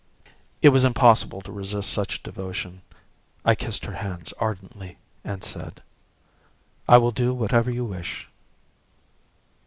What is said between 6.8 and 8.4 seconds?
"I will do whatever you wish."